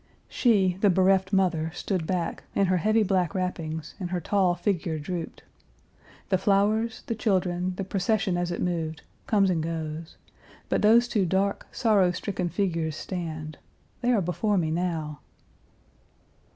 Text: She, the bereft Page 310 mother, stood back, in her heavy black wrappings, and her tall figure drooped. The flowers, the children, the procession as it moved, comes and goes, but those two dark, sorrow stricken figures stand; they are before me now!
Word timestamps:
She, 0.27 0.77
the 0.81 0.89
bereft 0.89 1.25
Page 1.25 1.33
310 1.33 1.37
mother, 1.61 1.71
stood 1.75 2.07
back, 2.07 2.43
in 2.55 2.65
her 2.65 2.77
heavy 2.77 3.03
black 3.03 3.35
wrappings, 3.35 3.93
and 3.99 4.09
her 4.09 4.19
tall 4.19 4.55
figure 4.55 4.97
drooped. 4.97 5.43
The 6.29 6.39
flowers, 6.39 7.03
the 7.05 7.13
children, 7.13 7.75
the 7.75 7.83
procession 7.83 8.35
as 8.35 8.49
it 8.49 8.63
moved, 8.63 9.03
comes 9.27 9.51
and 9.51 9.61
goes, 9.61 10.17
but 10.69 10.81
those 10.81 11.07
two 11.07 11.27
dark, 11.27 11.67
sorrow 11.71 12.09
stricken 12.11 12.49
figures 12.49 12.95
stand; 12.95 13.59
they 14.01 14.11
are 14.11 14.21
before 14.23 14.57
me 14.57 14.71
now! 14.71 15.19